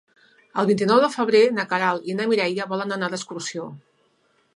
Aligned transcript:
El 0.61 0.67
vint-i-nou 0.69 1.01
de 1.03 1.09
febrer 1.15 1.41
na 1.57 1.65
Queralt 1.73 2.07
i 2.13 2.15
na 2.21 2.27
Mireia 2.31 2.67
volen 2.73 2.95
anar 2.97 3.11
d'excursió. 3.13 3.69